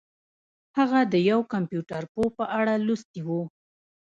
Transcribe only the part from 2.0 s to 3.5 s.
پوه په اړه لوستي وو